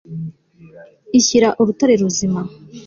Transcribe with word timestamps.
ishyira 1.19 1.47
urutare 1.61 1.93
ruzima 2.01 2.39